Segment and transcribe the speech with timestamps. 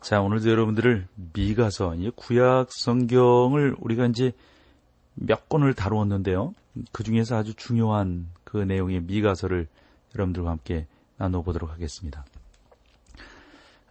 [0.00, 4.32] 자, 오늘도 여러분들을 미가서, 구약 성경을 우리가 이제
[5.14, 6.54] 몇 권을 다루었는데요.
[6.90, 9.66] 그 중에서 아주 중요한 그 내용의 미가서를
[10.14, 10.86] 여러분들과 함께
[11.18, 12.24] 나눠보도록 하겠습니다.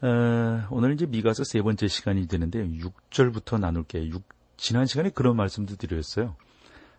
[0.01, 4.05] 어, 오늘 이제 미가서 세 번째 시간이 되는데 6절부터 나눌게요.
[4.05, 4.23] 6,
[4.57, 6.35] 지난 시간에 그런 말씀도 드렸어요.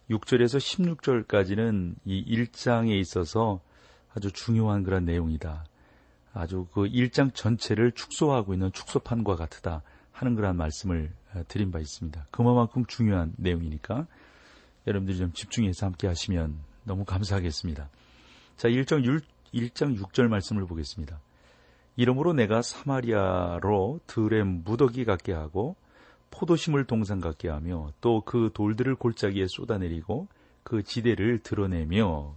[0.09, 0.59] 6절에서
[1.27, 3.61] 16절까지는 이 1장에 있어서
[4.15, 5.65] 아주 중요한 그런 내용이다.
[6.33, 12.27] 아주 그 일장 전체를 축소하고 있는 축소판과 같다 하는 그런 말씀을 어, 드린 바 있습니다.
[12.31, 14.07] 그만큼 중요한 내용이니까
[14.87, 17.89] 여러분들이 좀 집중해서 함께 하시면 너무 감사하겠습니다.
[18.57, 19.23] 자, 1장,
[19.55, 21.21] 1장 6절 말씀을 보겠습니다.
[21.97, 25.77] 이러므로 내가 사마리아로 들의 무더기 같게 하고
[26.31, 30.29] 포도심을 동산 같게 하며 또 그 돌들을 골짜기에 쏟아내리고
[30.63, 32.35] 그 지대를 드러내며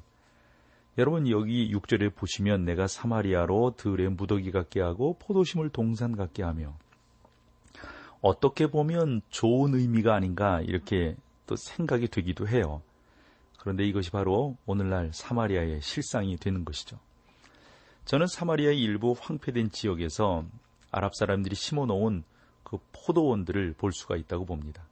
[0.97, 6.77] 여러분 여기 6절에 보시면 내가 사마리아로 들의 무더기 같게 하고 포도심을 동산 같게 하며
[8.21, 11.15] 어떻게 보면 좋은 의미가 아닌가 이렇게
[11.47, 12.83] 또 생각이 되기도 해요.
[13.57, 16.99] 그런데 이것이 바로 오늘날 사마리아의 실상이 되는 것이죠.
[18.05, 20.45] 저는 사마리아의 일부 황폐된 지역에서
[20.91, 22.23] 아랍 사람들이 심어 놓은
[22.63, 24.83] 그 포도원들을 볼 수가 있다고 봅니다.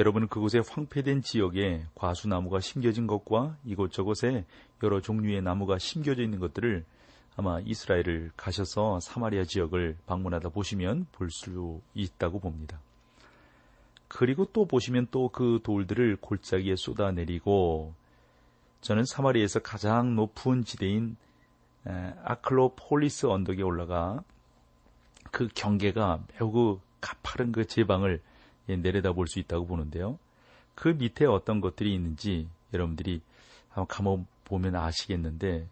[0.00, 4.46] 여러분은 그곳의 황폐된 지역에 과수나무가 심겨진 것과 이곳저곳에
[4.82, 6.86] 여러 종류의 나무가 심겨져 있는 것들을
[7.36, 12.80] 아마 이스라엘을 가셔서 사마리아 지역을 방문하다 보시면 볼 수 있다고 봅니다.
[14.08, 17.92] 그리고 또 보시면 또 그 돌들을 골짜기에 쏟아내리고
[18.80, 21.18] 저는 사마리아에서 가장 높은 지대인
[22.24, 24.24] 아클로폴리스 언덕에 올라가
[25.30, 28.29] 그 경계가 매우 그 가파른 그 제방을 예,
[28.76, 30.18] 내려다 볼 수 있다고 보는데요.
[30.74, 33.20] 그 밑에 어떤 것들이 있는지 여러분들이
[33.68, 35.66] 한번 가보면 아시겠는데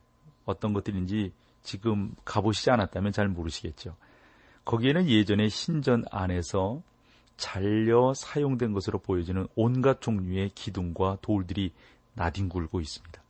[0.44, 1.32] 어떤 것들인지
[1.62, 3.96] 지금 가보시지 않았다면 잘 모르시겠죠.
[4.64, 6.82] 거기에는 예전에 신전 안에서
[7.36, 11.72] 잘려 사용된 것으로 보여지는 온갖 종류의 기둥과 돌들이
[12.14, 13.22] 나뒹굴고 있습니다.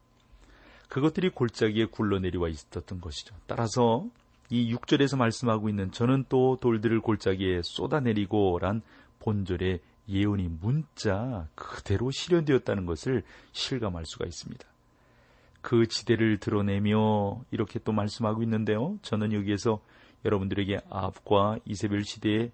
[0.88, 3.34] 그것들이 골짜기에 굴러내려와 있었던 것이죠.
[3.46, 4.06] 따라서
[4.50, 8.82] 이 6절에서 말씀하고 있는 저는 또 돌들을 골짜기에 쏟아내리고 란
[9.28, 14.66] 본절의 예언이 문자 그대로 실현되었다는 것을 실감할 수가 있습니다.
[15.60, 18.98] 그 지대를 드러내며 이렇게 또 말씀하고 있는데요.
[19.02, 19.82] 저는 여기에서
[20.24, 22.50] 여러분들에게 아합과 이세벨 시대에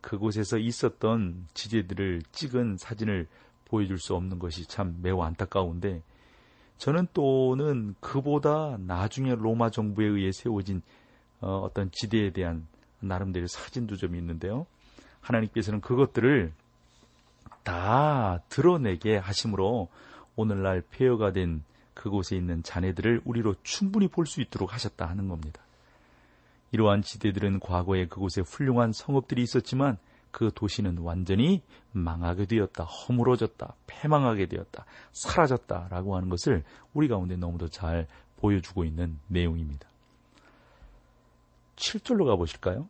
[0.00, 3.28] 그곳에서 있었던 지대들을 찍은 사진을
[3.66, 6.02] 보여줄 수 없는 것이 참 매우 안타까운데
[6.78, 10.82] 저는 또는 그보다 나중에 로마 정부에 의해 세워진
[11.40, 12.66] 어, 어떤 지대에 대한
[12.98, 14.66] 나름대로 사진도 좀 있는데요.
[15.20, 16.52] 하나님께서는 그것들을
[17.62, 19.88] 다 드러내게 하심으로
[20.36, 25.62] 오늘날 폐허가 된 그곳에 있는 자네들을 우리로 충분히 볼 수 있도록 하셨다 하는 겁니다.
[26.72, 29.98] 이러한 지대들은 과거에 그곳에 훌륭한 성읍들이 있었지만
[30.30, 31.62] 그 도시는 완전히
[31.92, 36.62] 망하게 되었다, 허물어졌다, 패망하게 되었다, 사라졌다 라고 하는 것을
[36.92, 38.06] 우리 가운데 너무도 잘
[38.36, 39.88] 보여주고 있는 내용입니다.
[41.76, 42.88] 7절로 가보실까요?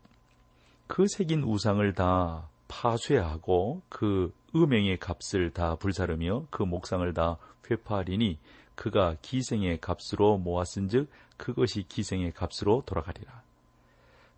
[0.86, 7.36] 그 새긴 우상을 다 파쇄하고 그 음행의 값을 다 불사르며 그 목상을 다
[7.70, 8.38] 회파하리니
[8.74, 13.42] 그가 기생의 값으로 모았은즉 그것이 기생의 값으로 돌아가리라.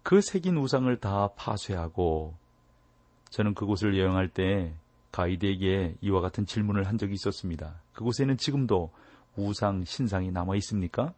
[0.03, 2.35] 그 새긴 우상을 다 파쇄하고
[3.31, 4.73] 저는 그곳을 여행할 때
[5.13, 7.81] 가이드에게 이와 같은 질문을 한 적이 있었습니다.
[7.93, 8.91] 그곳에는 지금도
[9.37, 11.13] 우상 신상이 남아 있습니까?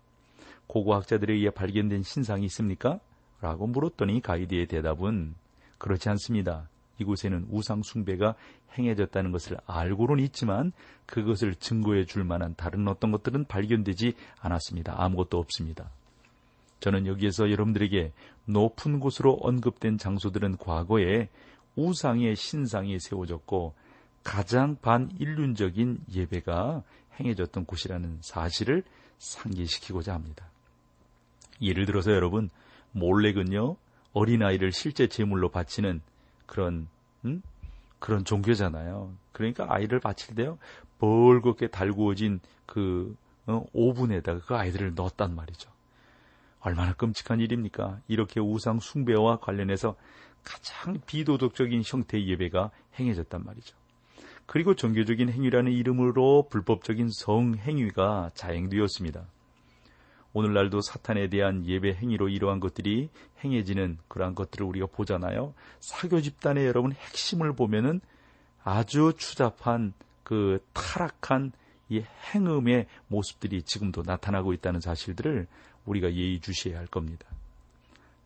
[0.67, 3.01] 고고학자들에 의해 발견된 신상이 있습니까?
[3.41, 5.35] 라고 물었더니 가이드의 대답은
[5.79, 6.69] 그렇지 않습니다.
[6.99, 8.35] 이곳에는 우상 숭배가
[8.77, 10.73] 행해졌다는 것을 알고는 있지만
[11.07, 14.95] 그것을 증거해 줄 만한 다른 어떤 것들은 발견되지 않았습니다.
[14.97, 15.91] 아무것도 없습니다.
[16.81, 18.13] 저는 여기에서 여러분들에게
[18.47, 21.29] 높은 곳으로 언급된 장소들은 과거에
[21.77, 23.75] 우상의 신상이 세워졌고
[24.23, 26.83] 가장 반인륜적인 예배가
[27.19, 28.83] 행해졌던 곳이라는 사실을
[29.19, 30.47] 상기시키고자 합니다.
[31.61, 32.51] 예를 들어서 여러분
[32.93, 33.77] 몰렉은요
[34.13, 36.01] 어린아이를 실제 제물로 바치는
[36.47, 36.89] 그런
[37.25, 37.43] 음?
[37.99, 39.13] 그런 종교잖아요.
[39.33, 40.59] 그러니까 아이를 바칠 때요
[40.99, 43.17] 벌겋게 달구어진 그
[43.47, 45.71] 어, 오븐에다가 그 아이들을 넣었단 말이죠.
[46.61, 48.01] 얼마나 끔찍한 일입니까?
[48.07, 49.97] 이렇게 우상 숭배와 관련해서
[50.45, 53.77] 가장 비도덕적인 형태의 예배가 행해졌단 말이죠.
[54.47, 59.25] 그리고 종교적인 행위라는 이름으로 불법적인 성행위가 자행되었습니다.
[60.33, 63.09] 오늘날도 사탄에 대한 예배 행위로 이러한 것들이
[63.45, 65.55] 행해지는 그러한 것들을 우리가 보잖아요.
[65.81, 68.01] 사교 집단의 여러분 핵심을 보면은
[68.63, 69.93] 아주 추잡한
[70.23, 71.53] 그 타락한
[71.89, 75.49] 이 행음의 모습들이 지금도 나타나고 있다는 사실들을
[75.87, 77.27] 우리가 예의주시해야 할 겁니다.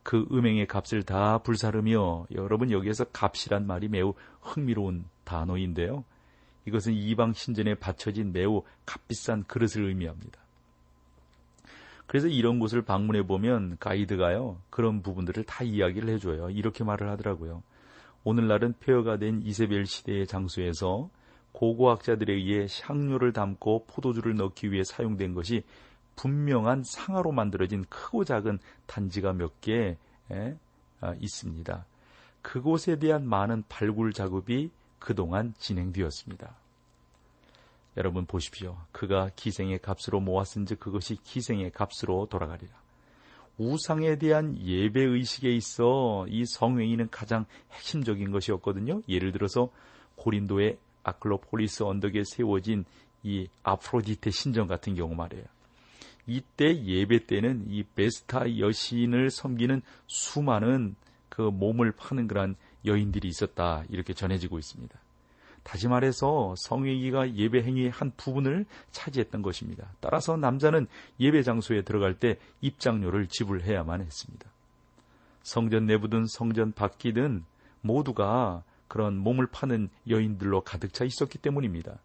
[0.03, 4.13] 그 음행의 값을 다 불사르며 여러분 여기에서 값이란 말이 매우
[4.43, 6.05] 흥미로운 단어인데요.
[6.67, 10.44] 이것은 이방 신전에 바쳐진 매우 값비싼 그릇을 의미합니다.
[12.07, 16.51] 그래서 이런 곳을 방문해 보면 가이드가요 그런 부분들을 다 이야기를 해줘요.
[16.51, 17.63] 이렇게 말을 하더라고요.
[18.25, 21.11] 오늘날은 폐허가 된 이세벨 시대의 장소에서
[21.53, 25.63] 고고학자들에 의해 향료를 담고 포도주를 넣기 위해 사용된 것이
[26.17, 29.97] 분명한 상하로 만들어진 크고 작은 단지가 몇개
[31.01, 31.87] 아, 있습니다.
[32.43, 36.57] 그곳에 대한 많은 발굴 작업이 그동안 진행되었습니다.
[37.97, 38.77] 여러분 보십시오.
[38.93, 42.73] 그가 기생의 값으로 모았은즉 그것이 기생의 값으로 돌아가리라.
[43.57, 49.03] 우상에 대한 예배 의식에 있어 이 성행위는 가장 핵심적인 것이었거든요.
[49.09, 49.71] 예를 들어서
[50.17, 52.85] 고린도의 아클로폴리스 언덕에 세워진
[53.23, 55.45] 이 아프로디테 신전 같은 경우 말이에요.
[56.27, 60.97] 이때 예배 때는 이 베스타 여신을 섬기는 수많은
[61.29, 64.99] 그 몸을 파는 그런 여인들이 있었다 이렇게 전해지고 있습니다.
[65.65, 69.91] 다시 말해서 성회기가 예배 행위의 한 부분을 차지했던 것입니다.
[70.01, 70.87] 따라서 남자는
[71.19, 74.47] 예배 장소에 들어갈 때 입장료를 지불해야만 했습니다.
[75.43, 77.45] 성전 내부든 성전 밖이든
[77.81, 81.99] 모두가 그런 몸을 파는 여인들로 가득 차 있었기 때문입니다.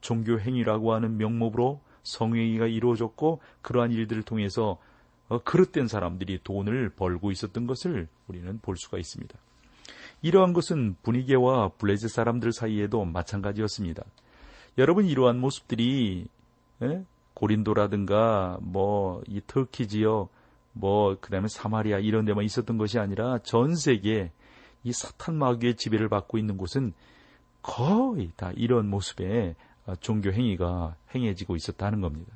[0.00, 4.78] 종교 행위라고 하는 명목으로 성행위가 이루어졌고 그러한 일들을 통해서
[5.28, 9.38] 어, 그릇된 사람들이 돈을 벌고 있었던 것을 우리는 볼 수가 있습니다.
[10.24, 14.04] 이러한 것은 분위기와 블레즈 사람들 사이에도 마찬가지였습니다.
[14.78, 16.26] 여러분 이러한 모습들이
[16.82, 17.04] 에?
[17.34, 20.30] 고린도라든가 뭐 이 터키 지역
[20.72, 24.32] 뭐 그다음에 사마리아 이런 데만 있었던 것이 아니라 전 세계
[24.82, 26.94] 이 사탄 마귀의 지배를 받고 있는 곳은
[27.60, 29.56] 거의 다 이런 모습의
[30.00, 32.32] 종교 행위가 행해지고 있었다는 겁니다.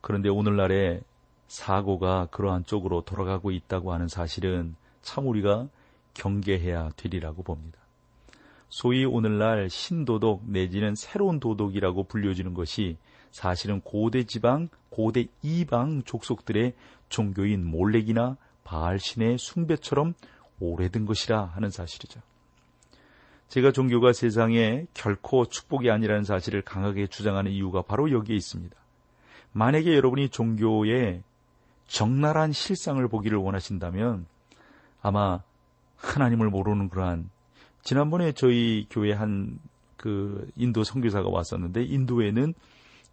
[0.00, 1.02] 그런데 오늘날의
[1.48, 5.68] 사고가 그러한 쪽으로 돌아가고 있다고 하는 사실은 참 우리가
[6.14, 7.78] 경계해야 되리라고 봅니다.
[8.68, 12.96] 소위 오늘날 신도덕 내지는 새로운 도덕이라고 불려지는 것이
[13.30, 16.74] 사실은 고대 지방, 고대 이방 족속들의
[17.08, 20.14] 종교인 몰렉이나 바알신의 숭배처럼
[20.60, 22.20] 오래된 것이라 하는 사실이죠.
[23.48, 28.74] 제가 종교가 세상에 결코 축복이 아니라는 사실을 강하게 주장하는 이유가 바로 여기에 있습니다.
[29.52, 31.22] 만약에 여러분이 종교의
[31.86, 34.24] 적나라한 실상을 보기를 원하신다면
[35.02, 35.42] 아마
[35.96, 37.28] 하나님을 모르는 그러한
[37.82, 39.58] 지난번에 저희 교회 한
[40.02, 42.54] 그 인도 선교사가 왔었는데 인도에는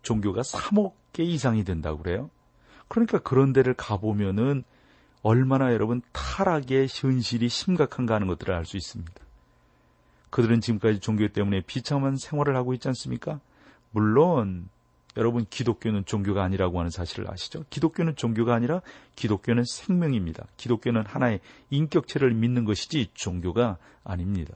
[0.01, 2.31] 종교가 3억 개 이상이 된다고 그래요.
[2.87, 4.63] 그러니까 그런 데를 가보면은
[5.21, 9.13] 얼마나 여러분 타락의 현실이 심각한가 하는 것들을 알 수 있습니다.
[10.31, 13.39] 그들은 지금까지 종교 때문에 비참한 생활을 하고 있지 않습니까?
[13.91, 14.67] 물론
[15.19, 17.65] 여러분 기독교는 종교가 아니라고 하는 사실을 아시죠?
[17.69, 18.81] 기독교는 종교가 아니라
[19.17, 20.47] 기독교는 생명입니다.
[20.55, 24.55] 기독교는 하나의 인격체를 믿는 것이지 종교가 아닙니다.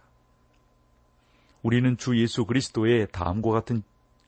[1.63, 3.83] 우리는 주 예수 그리스도의 다음과 같은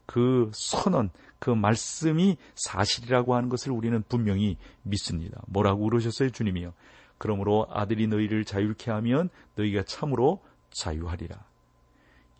[0.05, 1.09] 그 선언,
[1.39, 5.41] 그 말씀이 사실이라고 하는 것을 우리는 분명히 믿습니다.
[5.47, 6.73] 뭐라고 그러셨어요, 주님이요?
[7.17, 11.37] 그러므로 아들이 너희를 자유케 하면 너희가 참으로 자유하리라.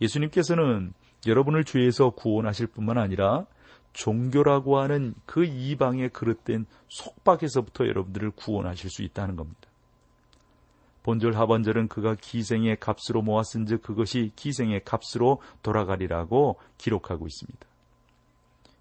[0.02, 0.92] 예수님께서는
[1.26, 3.46] 여러분을 죄에서 구원하실 뿐만 아니라
[3.96, 9.60] 종교라고 하는 그 이방에 그릇된 속박에서부터 여러분들을 구원하실 수 있다는 겁니다.
[11.02, 17.66] 본절 하반절은 그가 기생의 값으로 모았은즉 그것이 기생의 값으로 돌아가리라고 기록하고 있습니다.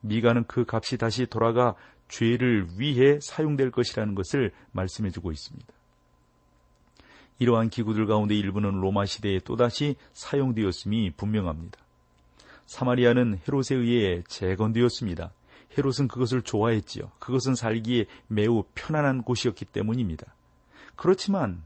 [0.01, 1.75] 미가는 그 값이 다시 돌아가
[2.09, 5.73] 죄를 위해 사용될 것이라는 것을 말씀해 주고 있습니다.
[7.39, 11.84] 이러한 기구들 가운데 일부는 로마 시대에 또다시 사용되었음이 분명합니다.
[12.65, 15.31] 사마리아는 헤롯에 의해 재건되었습니다.
[15.77, 17.11] 헤롯은 그것을 좋아했지요.
[17.19, 20.33] 그것은 살기에 매우 편안한 곳이었기 때문입니다.
[20.95, 21.63] 그렇지만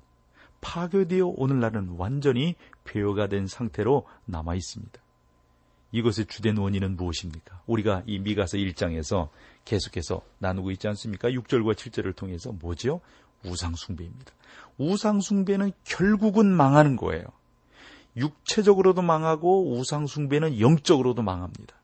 [0.61, 4.99] 파괴되어 오늘날은 완전히 폐허가 된 상태로 남아 있습니다.
[5.91, 7.61] 이것의 주된 원인은 무엇입니까?
[7.65, 9.29] 우리가 이 미가서 1장에서
[9.65, 11.29] 계속해서 나누고 있지 않습니까?
[11.29, 13.01] 6절과 7절을 통해서 뭐죠?
[13.45, 14.31] 우상숭배입니다.
[14.77, 17.23] 우상숭배는 결국은 망하는 거예요.
[18.15, 21.75] 육체적으로도 망하고 우상숭배는 영적으로도 망합니다.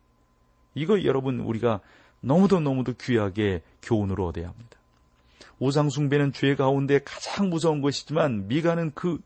[0.73, 1.79] 이거 여러분 우리가
[2.21, 4.77] 너무도 너무도 귀하게 교훈으로 얻어야 합니다.
[5.59, 9.21] 우상숭배는 죄 가운데 가장 무서운 것이지만 미가는 그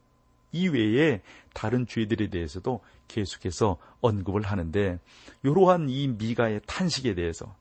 [0.52, 1.22] 이외에
[1.54, 5.00] 다른 죄들에 대해서도 계속해서 언급을 하는데
[5.44, 7.56] 이러한 이 미가의 탄식에 대해서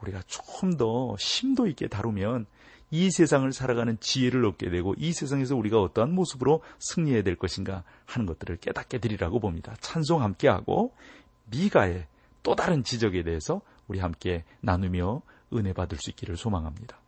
[0.00, 2.46] 우리가 조금 더 심도 있게 다루면
[2.90, 8.26] 이 세상을 살아가는 지혜를 얻게 되고 이 세상에서 우리가 어떠한 모습으로 승리해야 될 것인가 하는
[8.26, 9.74] 것들을 깨닫게 되리라고 봅니다.
[9.80, 10.94] 찬송 함께 하고
[11.46, 12.06] 미가의
[12.42, 16.99] 또 다른 지적에 대해서 우리 함께 나누며 은혜 받을 수 있기를 소망합니다.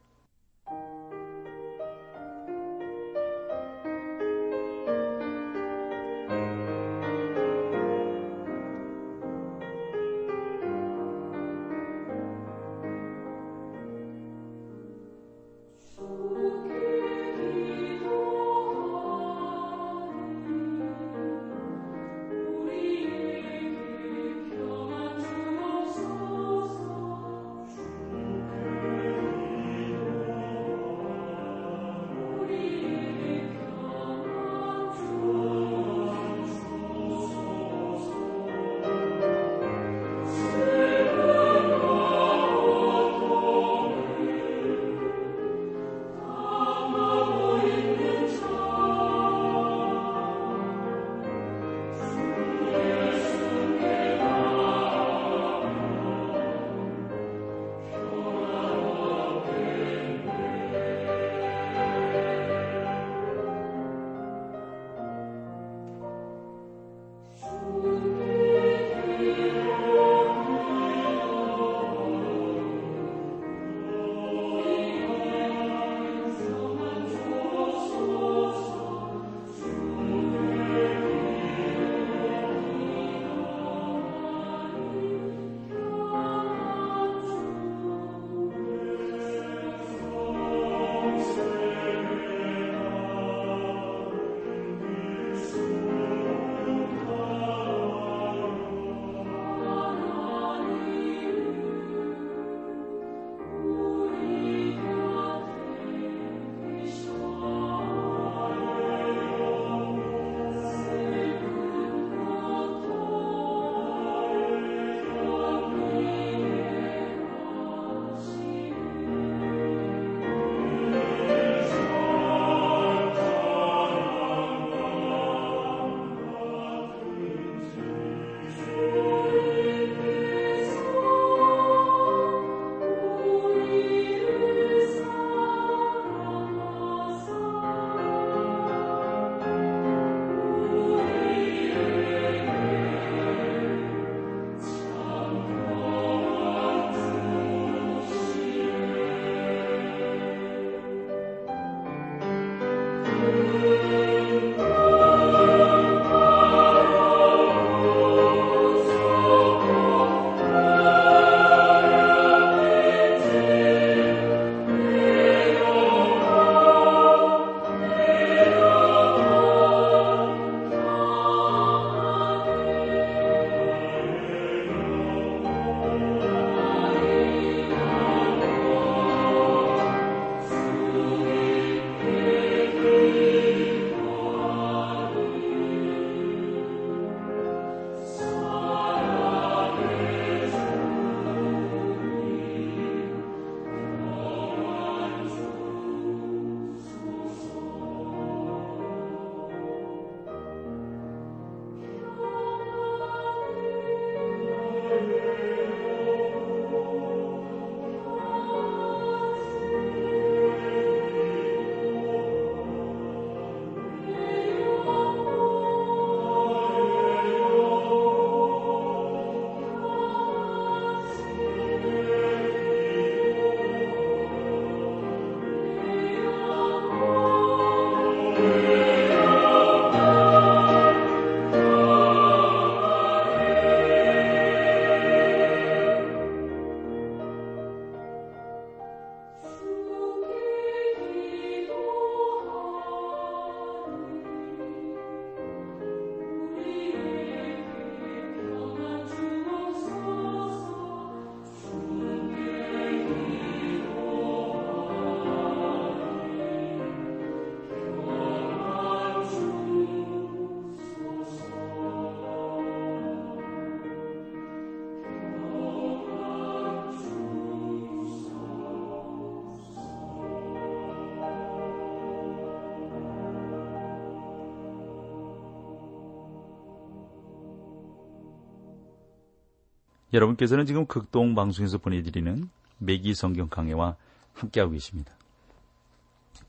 [280.12, 283.96] 여러분께서는 지금 극동 방송에서 보내드리는 매기 성경 강해와
[284.34, 285.12] 함께하고 계십니다.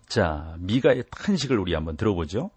[0.08, 2.52] 자, 미가의 탄식을 우리 한번 들어보죠.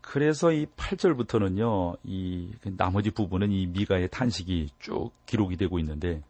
[0.00, 6.22] 그래서 이 8절부터는요, 이 나머지 부분은 이 미가의 탄식이 쭉 기록이 되고 있는데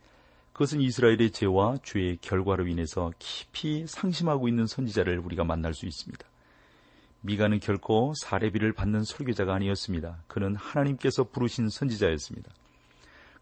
[0.52, 6.26] 그것은 이스라엘의 죄와 죄의 결과로 인해서 깊이 상심하고 있는 선지자를 우리가 만날 수 있습니다.
[7.20, 10.24] 미가는 결코 사례비를 받는 설교자가 아니었습니다.
[10.26, 12.50] 그는 하나님께서 부르신 선지자였습니다.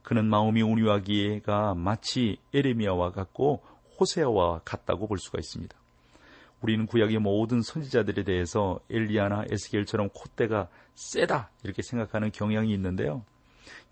[0.06, 3.64] 그는 마음이 온유하기가 마치 에레미야와 같고
[3.98, 5.76] 호세아와 같다고 볼 수가 있습니다.
[6.60, 13.24] 우리는 구약의 모든 선지자들에 대해서 엘리야나 에스겔처럼 콧대가 세다 이렇게 생각하는 경향이 있는데요.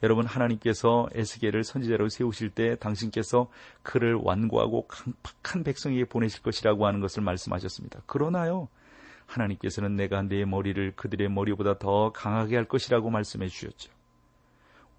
[0.04, 3.50] 여러분 하나님께서 에스겔을 선지자로 세우실 때 당신께서
[3.83, 8.02] 그를 완고하고 강팍한 백성에게 보내실 것이라고 하는 것을 말씀하셨습니다.
[8.06, 8.68] 그러나요.
[9.26, 13.90] 하나님께서는 내가 내 머리를 그들의 머리보다 더 강하게 할 것이라고 말씀해 주셨죠.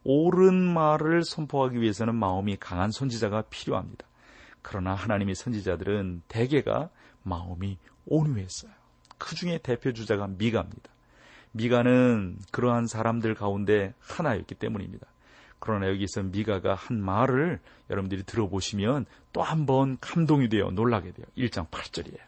[0.05, 4.05] 옳은 말을 선포하기 위해서는 마음이 강한 선지자가 필요합니다.
[4.61, 6.89] 그러나 하나님의 선지자들은 대개가
[7.23, 8.71] 마음이 온유했어요.
[9.17, 10.89] 그 중에 대표 주자가 미가입니다.
[11.51, 15.07] 미가는 그러한 사람들 가운데 하나였기 때문입니다.
[15.59, 17.59] 그러나 여기서 미가가 한 말을
[17.89, 21.25] 여러분들이 들어보시면 또 한 번 감동이 되어 놀라게 돼요.
[21.37, 22.19] 1장 8절이에요.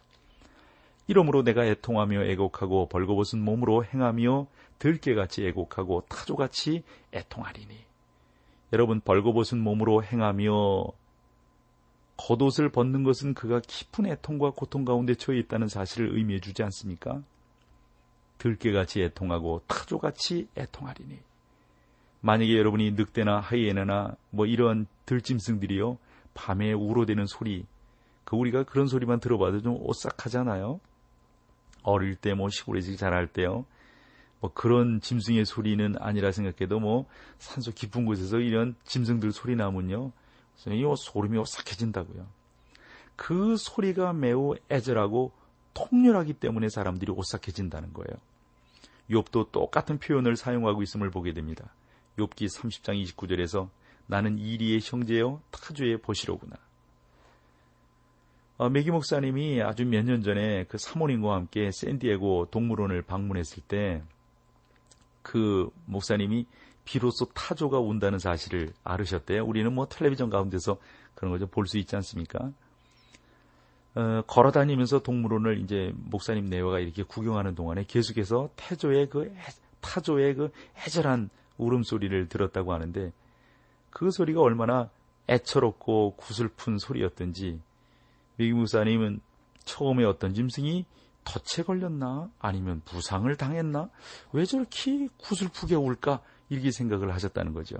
[1.07, 4.47] 이러므로 내가 애통하며 애곡하고 벌거벗은 몸으로 행하며
[4.79, 6.83] 들깨같이 애곡하고 타조같이
[7.13, 7.75] 애통하리니.
[8.73, 10.51] 여러분 벌거벗은 몸으로 행하며
[12.17, 17.21] 겉옷을 벗는 것은 그가 깊은 애통과 고통 가운데 처해 있다는 사실을 의미해 주지 않습니까?
[18.37, 21.19] 들깨같이 애통하고 타조같이 애통하리니.
[22.19, 25.97] 만약에 여러분이 늑대나 하이에나나 뭐 이런 들짐승들이요
[26.33, 27.65] 밤에 우로대는 소리
[28.25, 30.81] 그 우리가 그런 소리만 들어봐도 좀 오싹하잖아요.
[31.87, 33.65] 어릴 때 뭐 시골에서 자랄 때요.
[34.39, 37.07] 뭐 그런 짐승의 소리는 아니라 생각해도 뭐
[37.39, 40.11] 산소 깊은 곳에서 이런 짐승들 소리 나면요.
[40.67, 42.27] 이 소름이 오싹해진다고요.
[43.15, 45.31] 그 소리가 매우 애절하고
[45.73, 48.19] 통렬하기 때문에 사람들이 오싹해진다는 거예요.
[49.09, 51.71] 욥도 똑같은 표현을 사용하고 있음을 보게 됩니다.
[52.17, 53.69] 욥기 30장 29절에서
[54.07, 56.55] 나는 이리의 형제여 타주의 보시로구나.
[58.57, 64.01] 어, 메기 목사님이 아주 몇 년 전에 그 사모님과 함께 샌디에고 동물원을 방문했을 때
[65.27, 66.45] 그 목사님이
[66.85, 69.43] 비로소 타조가 온다는 사실을 알으셨대요.
[69.43, 70.77] 우리는 뭐 텔레비전 가운데서
[71.15, 72.53] 그런 걸좀볼 수 있지 않습니까?
[73.95, 79.35] 어, 걸어 다니면서 동물원을 이제 목사님 내외가 이렇게 구경하는 동안에 계속해서 태조의 그
[79.81, 83.11] 타조의 그 애절한 울음소리를 들었다고 하는데
[83.89, 84.89] 그 소리가 얼마나
[85.27, 87.59] 애처롭고 구슬픈 소리였던지
[88.37, 89.19] 미기 목사님은
[89.65, 90.85] 처음에 어떤 짐승이
[91.23, 93.89] 덫에 걸렸나 아니면 부상을 당했나
[94.31, 97.77] 왜 저렇게 구슬프게 울까 이렇게 생각을 하셨다는 거죠.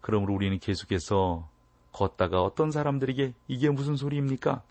[0.00, 1.48] 그러므로 우리는 계속해서
[1.92, 4.62] 걷다가 어떤 사람들에게 이게 무슨 소리입니까?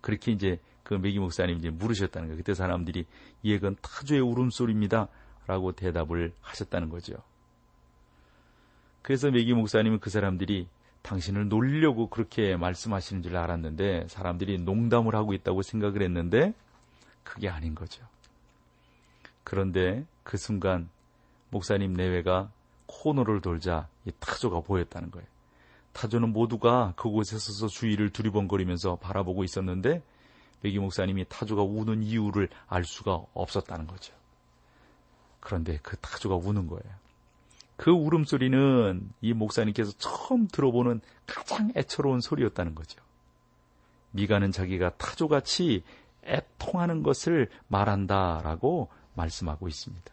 [0.00, 2.36] 그렇게 이제 그 메기 목사님 이제 물으셨다는 거예요.
[2.36, 3.06] 그때 사람들이
[3.42, 5.08] 이건 타조의 울음소리입니다.
[5.46, 7.14] 라고 대답을 하셨다는 거죠.
[9.02, 10.68] 그래서 메기 목사님은 그 사람들이
[11.02, 16.54] 당신을 놀리려고 그렇게 말씀하시는 줄 알았는데 사람들이 농담을 하고 있다고 생각을 했는데
[17.24, 18.04] 그게 아닌 거죠.
[19.44, 20.88] 그런데 그 순간
[21.50, 22.50] 목사님 내외가
[22.86, 25.26] 코너를 돌자 이 타조가 보였다는 거예요.
[25.92, 30.02] 타조는 모두가 그곳에 서서 주위를 두리번거리면서 바라보고 있었는데
[30.62, 34.14] 백기 목사님이 타조가 우는 이유를 알 수가 없었다는 거죠.
[35.40, 37.01] 그런데 그 타조가 우는 거예요.
[37.76, 43.00] 그 울음소리는 이 목사님께서 처음 들어보는 가장 애처로운 소리였다는 거죠.
[44.12, 45.82] 미가는 자기가 타조같이
[46.24, 50.12] 애통하는 것을 말한다라고 말씀하고 있습니다.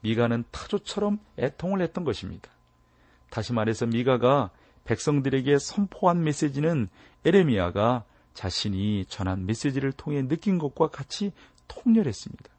[0.00, 2.50] 미가는 타조처럼 애통을 했던 것입니다.
[3.30, 4.50] 다시 말해서 미가가
[4.84, 6.88] 백성들에게 선포한 메시지는
[7.24, 11.32] 에레미야가 자신이 전한 메시지를 통해 느낀 것과 같이
[11.68, 12.55] 통렬했습니다.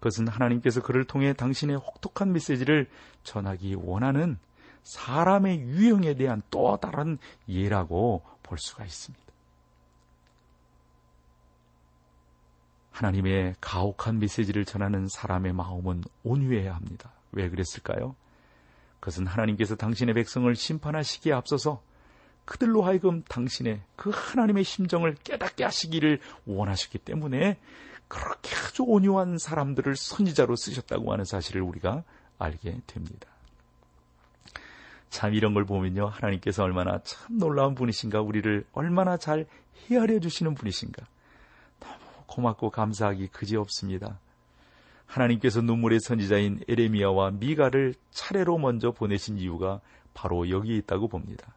[0.00, 2.88] 그것은 하나님께서 그를 통해 당신의 혹독한 메시지를
[3.22, 4.38] 전하기 원하는
[4.82, 9.24] 사람의 유형에 대한 또 다른 예라고 볼 수가 있습니다.
[12.92, 17.12] 하나님의 가혹한 메시지를 전하는 사람의 마음은 온유해야 합니다.
[17.32, 18.16] 왜 그랬을까요?
[19.00, 21.82] 그것은 하나님께서 당신의 백성을 심판하시기에 앞서서
[22.44, 27.58] 그들로 하여금 당신의 그 하나님의 심정을 깨닫게 하시기를 원하셨기 때문에
[28.10, 32.02] 그렇게 아주 온유한 사람들을 선지자로 쓰셨다고 하는 사실을 우리가
[32.38, 33.28] 알게 됩니다.
[35.10, 36.06] 참 이런 걸 보면요.
[36.06, 39.46] 하나님께서 얼마나 참 놀라운 분이신가, 우리를 얼마나 잘
[39.88, 41.06] 헤아려 주시는 분이신가.
[41.78, 41.94] 너무
[42.26, 44.18] 고맙고 감사하기 그지 없습니다.
[45.06, 49.80] 하나님께서 눈물의 선지자인 에레미야와 미가를 차례로 먼저 보내신 이유가
[50.14, 51.54] 바로 여기에 있다고 봅니다.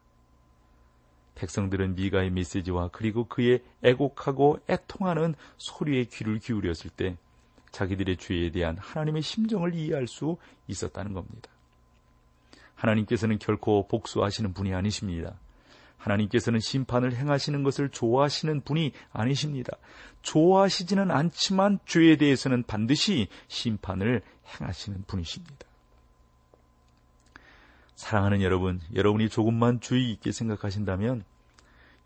[1.34, 7.16] 백성들은 미가의 메시지와 그리고 그의 애곡하고 애통하는 소리에 귀를 기울였을 때
[7.72, 10.36] 자기들의 죄에 대한 하나님의 심정을 이해할 수
[10.68, 11.50] 있었다는 겁니다.
[12.76, 15.34] 하나님께서는 결코 복수하시는 분이 아니십니다.
[15.96, 19.76] 하나님께서는 심판을 행하시는 것을 좋아하시는 분이 아니십니다.
[20.22, 24.22] 좋아하시지는 않지만 죄에 대해서는 반드시 심판을
[24.60, 25.66] 행하시는 분이십니다.
[27.94, 31.24] 사랑하는 여러분, 여러분이 조금만 주의 있게 생각하신다면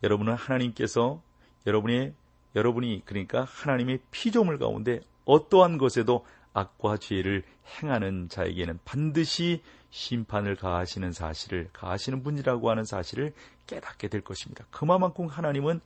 [0.03, 1.23] 여러분은 하나님께서
[1.67, 2.15] 여러분의
[2.55, 7.43] 여러분이 그러니까 하나님의 피조물 가운데 어떠한 것에도 악과 죄를
[7.81, 13.33] 행하는 자에게는 반드시 심판을 가하시는 사실을 가하시는 분이라고 하는 사실을
[13.67, 14.65] 깨닫게 될 것입니다.
[14.71, 15.81] 그만큼 하나님은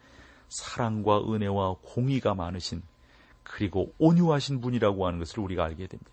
[0.49, 2.83] 사랑과 은혜와 공의가 많으신
[3.43, 6.11] 그리고 온유하신 분이라고 하는 것을 우리가 알게 됩니다.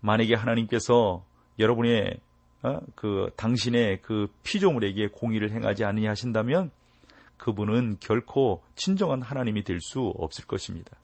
[0.00, 1.24] 만약에 하나님께서
[1.58, 2.18] 여러분의
[2.62, 2.80] 어?
[2.94, 6.70] 그 당신의 그 피조물에게 공의를 행하지 않으냐 하신다면
[7.36, 10.96] 그분은 결코 진정한 하나님이 될 수 없을 것입니다.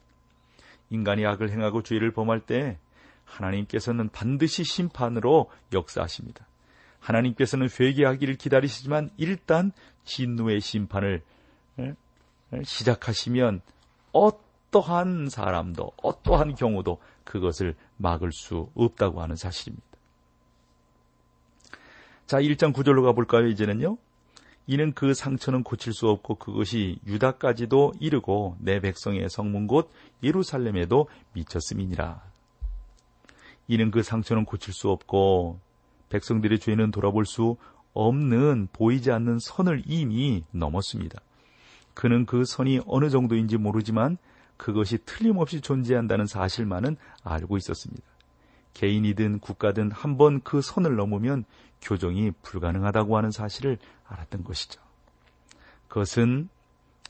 [0.91, 2.79] 인간이 악을 행하고 죄를 범할 때
[3.25, 6.47] 하나님께서는 반드시 심판으로 역사하십니다.
[7.01, 9.73] 하나님께서는 회개하기를 기다리시지만 일단
[10.05, 11.23] 진노의 심판을
[12.65, 13.61] 시작하시면
[14.13, 19.87] 어떠한 사람도 어떠한 경우도 그것을 막을 수 없다고 하는 사실입니다.
[22.33, 23.99] 자, 1장 9절로 가볼까요, 이제는요?
[24.67, 29.91] 이는 그 상처는 고칠 수 없고 그것이 유다까지도 이르고 내 백성의 성문 곧
[30.23, 32.23] 예루살렘에도 미쳤음이니라.
[33.69, 35.61] 이는 그 상처는 고칠 수 없고
[36.09, 37.59] 백성들의 죄는 돌아볼 수
[37.93, 41.21] 없는 보이지 않는 선을 이미 넘었습니다.
[41.93, 44.17] 그는 그 선이 어느 정도인지 모르지만
[44.57, 48.12] 그것이 틀림없이 존재한다는 사실만은 알고 있었습니다.
[48.75, 51.45] 개인이든 국가든 한 번 그 선을 넘으면
[51.81, 54.81] 교정이 불가능하다고 하는 사실을 알았던 것이죠.
[55.89, 56.49] 그것은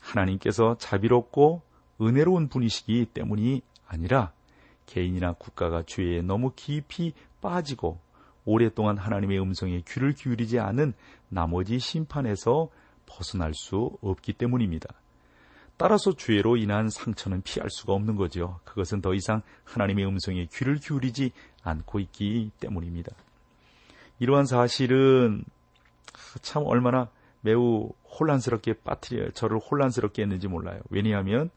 [0.01, 1.61] 하나님께서 자비롭고
[2.01, 4.31] 은혜로운 분이시기 때문이 아니라
[4.87, 7.99] 개인이나 국가가 죄에 너무 깊이 빠지고
[8.45, 10.93] 오랫동안 하나님의 음성에 귀를 기울이지 않은
[11.29, 12.69] 나머지 심판에서
[13.05, 14.89] 벗어날 수 없기 때문입니다.
[15.83, 18.61] 따라서 죄로 인한 상처는 피할 수가 없는 거죠.
[18.63, 23.13] 그것은 더 이상 하나님의 음성에 귀를 기울이지 않고 있기 때문입니다.
[24.17, 25.43] 이러한 사실은
[26.41, 27.09] 참 얼마나
[27.41, 30.79] 매우 혼란스럽게 빠뜨려 저를 혼란스럽게 했는지 몰라요.
[30.89, 31.49] 왜냐하면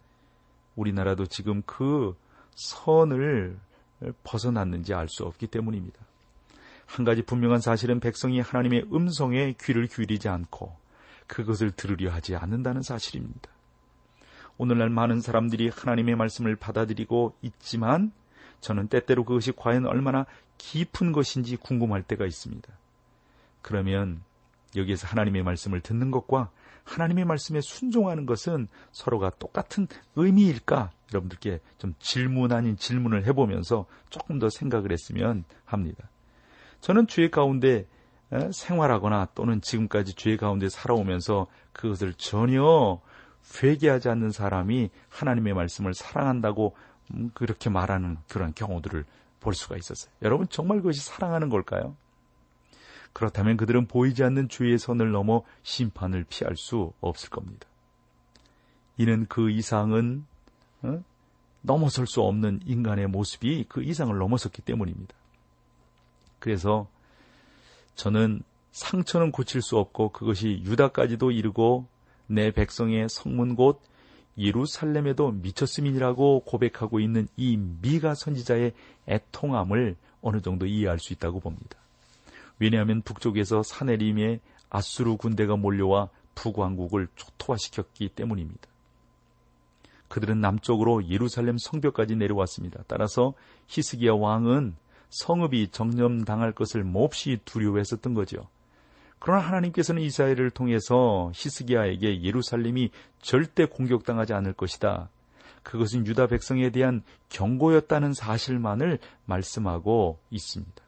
[0.75, 2.17] 우리나라도 지금 그
[2.57, 3.57] 선을
[4.25, 6.01] 벗어났는지 알 수 없기 때문입니다.
[6.85, 10.77] 한 가지 분명한 사실은 백성이 하나님의 음성에 귀를 기울이지 않고
[11.29, 13.56] 그것을 들으려 하지 않는다는 사실입니다.
[14.59, 18.13] 오늘날 많은 사람들이 하나님의 말씀을 받아들이고 있지만
[18.61, 20.27] 저는 때때로 그것이 과연 얼마나
[20.59, 22.69] 깊은 것인지 궁금할 때가 있습니다.
[23.63, 24.23] 그러면
[24.75, 26.51] 여기에서 하나님의 말씀을 듣는 것과
[26.85, 30.93] 하나님의 말씀에 순종하는 것은 서로가 똑같은 의미일까?
[31.13, 36.09] 여러분들께 좀 질문 아닌 질문을 해보면서 조금 더 생각을 했으면 합니다.
[36.81, 37.87] 저는 죄 가운데
[38.53, 43.01] 생활하거나 또는 지금까지 죄 가운데 살아오면서 그것을 전혀
[43.63, 46.77] 회개하지 않는 사람이 하나님의 말씀을 사랑한다고
[47.13, 49.05] 음, 그렇게 말하는 그런 경우들을
[49.41, 50.13] 볼 수가 있었어요.
[50.23, 51.97] 여러분 정말 그것이 사랑하는 걸까요?
[53.13, 57.67] 그렇다면 그들은 보이지 않는 주의 선을 넘어 심판을 피할 수 없을 겁니다.
[58.99, 60.27] 이는 그 이상은
[60.83, 61.03] 어?
[61.63, 65.15] 넘어설 수 없는 인간의 모습이 그 이상을 넘어섰기 때문입니다.
[66.39, 66.89] 그래서
[67.95, 71.87] 저는 상처는 고칠 수 없고 그것이 유다까지도 이르고
[72.27, 73.81] 내 백성의 성문 곧
[74.39, 78.73] 예루살렘에도 미쳤음이라고 고백하고 있는 이 미가 선지자의
[79.09, 81.79] 애통함을 어느 정도 이해할 수 있다고 봅니다.
[82.59, 88.69] 왜냐하면 북쪽에서 사내림의 아수르 군대가 몰려와 북왕국을 초토화시켰기 때문입니다.
[90.09, 92.85] 그들은 남쪽으로 예루살렘 성벽까지 내려왔습니다.
[92.87, 93.35] 따라서
[93.69, 94.77] 히스기야 왕은
[95.11, 98.49] 성읍이 정념당할 것을 몹시 두려워했었던 거죠.
[99.19, 105.09] 그러나 하나님께서는 이스라엘을 통해서 히스기야에게 예루살렘이 절대 공격당하지 않을 것이다.
[105.63, 110.87] 그것은 유다 백성에 대한 경고였다는 사실만을 말씀하고 있습니다.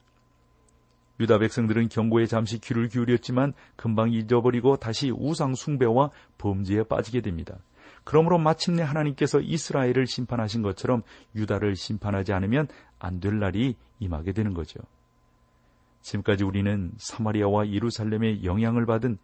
[1.21, 7.57] 유다 백성들은 경고에 잠시 귀를 기울였지만 금방 잊어버리고 다시 우상 숭배와 범죄에 빠지게 됩니다.
[8.05, 11.03] 그러므로 마침내 하나님께서 이스라엘을 심판하신 것처럼
[11.35, 12.69] 유다를 심판하지 않으면
[13.01, 14.79] 안 될 날이 임하게 되는 거죠.
[16.03, 19.19] 지금까지 우리는 사마리아와 예루살렘의 영향을 받은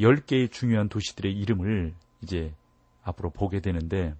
[0.00, 2.54] 10개의 중요한 도시들의 이름을 이제
[3.02, 4.14] 앞으로 보게 되는데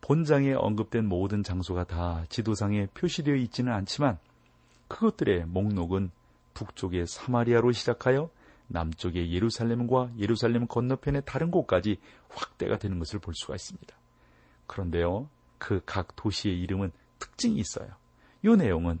[0.00, 4.18] 본장에 언급된 모든 장소가 다 지도상에 표시되어 있지는 않지만
[4.88, 6.10] 그것들의 목록은
[6.54, 8.30] 북쪽의 사마리아로 시작하여
[8.68, 13.94] 남쪽의 예루살렘과 예루살렘 건너편의 다른 곳까지 확대가 되는 것을 볼 수가 있습니다.
[14.66, 17.88] 그런데요, 그 각 도시의 이름은 특징이 있어요.
[18.42, 19.00] 이 내용은